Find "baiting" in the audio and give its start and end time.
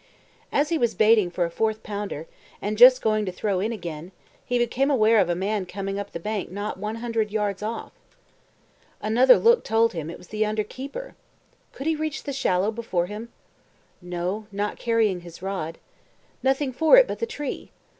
0.95-1.29